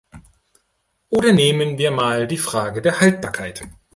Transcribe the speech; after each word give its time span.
Oder 1.09 1.31
nehmen 1.31 1.77
wir 1.77 1.91
mal 1.91 2.25
die 2.25 2.39
Frage 2.39 2.81
der 2.81 3.01
Haltbarkeit. 3.01 3.61